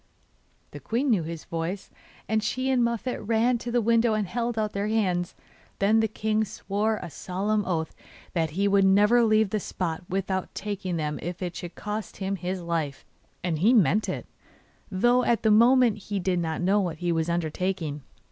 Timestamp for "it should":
11.43-11.75